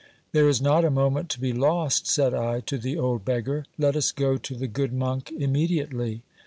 [0.31, 3.95] There is not a moment to be lost, said I to the old beggar; let
[3.95, 6.23] us go to the good monk immediately.